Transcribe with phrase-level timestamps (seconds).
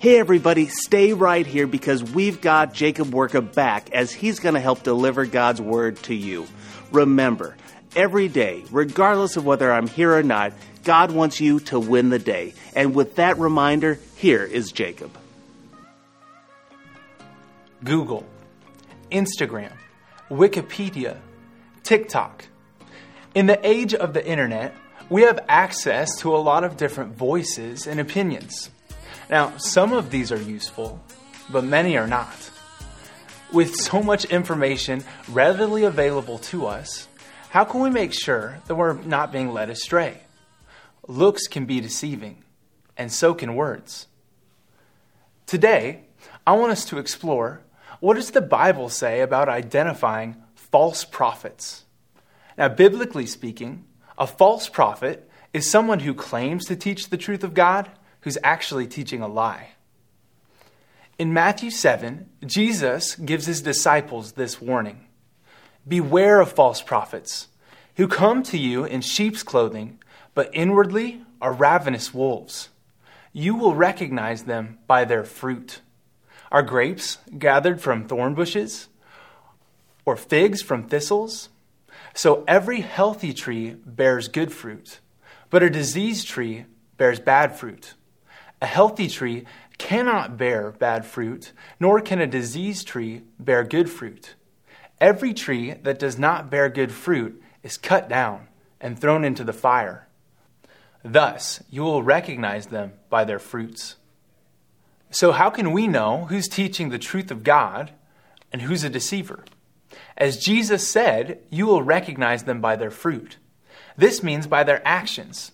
[0.00, 4.60] Hey, everybody, stay right here because we've got Jacob Worka back as he's going to
[4.60, 6.46] help deliver God's word to you.
[6.90, 7.54] Remember,
[7.94, 12.18] every day, regardless of whether I'm here or not, God wants you to win the
[12.18, 12.54] day.
[12.74, 15.14] And with that reminder, here is Jacob.
[17.84, 18.24] Google,
[19.12, 19.72] Instagram,
[20.30, 21.18] Wikipedia,
[21.82, 22.46] TikTok.
[23.34, 24.74] In the age of the internet,
[25.10, 28.70] we have access to a lot of different voices and opinions.
[29.28, 31.00] Now, some of these are useful,
[31.50, 32.50] but many are not.
[33.52, 37.08] With so much information readily available to us,
[37.50, 40.18] how can we make sure that we're not being led astray?
[41.08, 42.44] Looks can be deceiving,
[42.96, 44.06] and so can words.
[45.46, 46.02] Today,
[46.46, 47.60] I want us to explore
[47.98, 51.84] what does the Bible say about identifying false prophets?
[52.56, 53.84] Now, biblically speaking,
[54.16, 57.90] a false prophet is someone who claims to teach the truth of God
[58.22, 59.70] who's actually teaching a lie.
[61.18, 65.06] In Matthew 7, Jesus gives his disciples this warning
[65.86, 67.48] Beware of false prophets
[67.96, 69.98] who come to you in sheep's clothing,
[70.34, 72.70] but inwardly are ravenous wolves.
[73.32, 75.80] You will recognize them by their fruit.
[76.50, 78.88] Are grapes gathered from thorn bushes,
[80.04, 81.50] or figs from thistles?
[82.14, 85.00] So every healthy tree bears good fruit,
[85.50, 86.64] but a diseased tree
[86.96, 87.94] bears bad fruit.
[88.60, 89.44] A healthy tree
[89.78, 94.34] cannot bear bad fruit, nor can a diseased tree bear good fruit.
[95.00, 98.48] Every tree that does not bear good fruit is cut down
[98.80, 100.06] and thrown into the fire.
[101.02, 103.96] Thus, you will recognize them by their fruits.
[105.10, 107.92] So, how can we know who's teaching the truth of God
[108.52, 109.44] and who's a deceiver?
[110.16, 113.38] As Jesus said, you will recognize them by their fruit.
[113.96, 115.52] This means by their actions.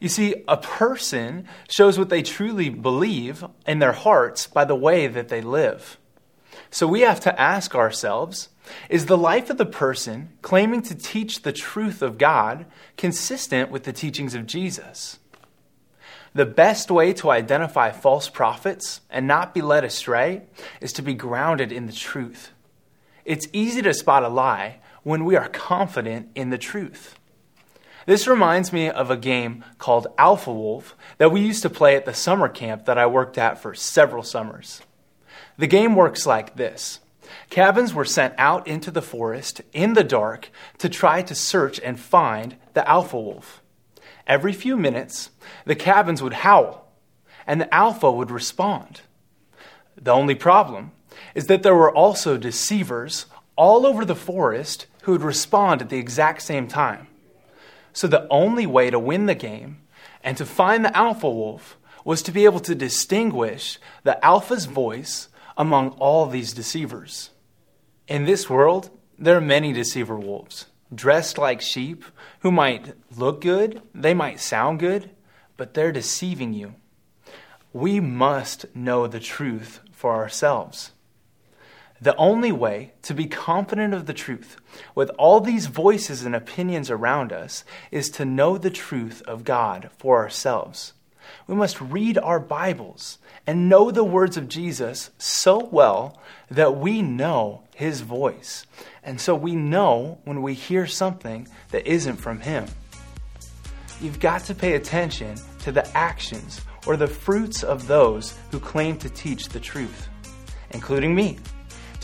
[0.00, 5.06] You see, a person shows what they truly believe in their hearts by the way
[5.06, 5.98] that they live.
[6.70, 8.48] So we have to ask ourselves
[8.88, 12.66] is the life of the person claiming to teach the truth of God
[12.96, 15.18] consistent with the teachings of Jesus?
[16.34, 20.42] The best way to identify false prophets and not be led astray
[20.80, 22.50] is to be grounded in the truth.
[23.24, 27.16] It's easy to spot a lie when we are confident in the truth.
[28.06, 32.04] This reminds me of a game called Alpha Wolf that we used to play at
[32.04, 34.82] the summer camp that I worked at for several summers.
[35.56, 37.00] The game works like this
[37.50, 41.98] Cabins were sent out into the forest in the dark to try to search and
[41.98, 43.62] find the Alpha Wolf.
[44.26, 45.30] Every few minutes,
[45.64, 46.92] the cabins would howl,
[47.46, 49.02] and the Alpha would respond.
[49.96, 50.92] The only problem
[51.34, 53.26] is that there were also deceivers
[53.56, 57.06] all over the forest who would respond at the exact same time.
[57.94, 59.78] So the only way to win the game
[60.22, 65.28] and to find the alpha wolf was to be able to distinguish the alpha's voice
[65.56, 67.30] among all these deceivers.
[68.08, 72.04] In this world, there are many deceiver wolves, dressed like sheep,
[72.40, 75.10] who might look good, they might sound good,
[75.56, 76.74] but they're deceiving you.
[77.72, 80.90] We must know the truth for ourselves.
[82.00, 84.56] The only way to be confident of the truth
[84.94, 89.90] with all these voices and opinions around us is to know the truth of God
[89.96, 90.92] for ourselves.
[91.46, 97.00] We must read our Bibles and know the words of Jesus so well that we
[97.00, 98.66] know his voice.
[99.02, 102.66] And so we know when we hear something that isn't from him.
[104.00, 108.98] You've got to pay attention to the actions or the fruits of those who claim
[108.98, 110.08] to teach the truth,
[110.72, 111.38] including me.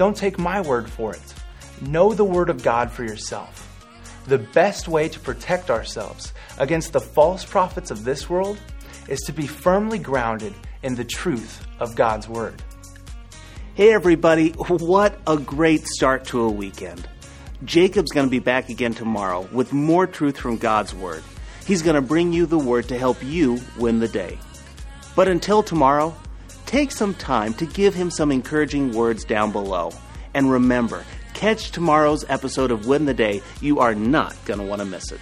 [0.00, 1.34] Don't take my word for it.
[1.82, 3.84] Know the Word of God for yourself.
[4.28, 8.58] The best way to protect ourselves against the false prophets of this world
[9.08, 12.62] is to be firmly grounded in the truth of God's Word.
[13.74, 17.06] Hey, everybody, what a great start to a weekend.
[17.66, 21.22] Jacob's going to be back again tomorrow with more truth from God's Word.
[21.66, 24.38] He's going to bring you the Word to help you win the day.
[25.14, 26.16] But until tomorrow,
[26.70, 29.90] take some time to give him some encouraging words down below.
[30.34, 33.42] And remember, catch tomorrow's episode of Win the Day.
[33.60, 35.20] You are not going to want to miss it.